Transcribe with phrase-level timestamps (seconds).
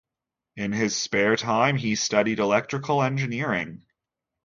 [0.55, 3.85] In his spare time, he studied electrical engineering.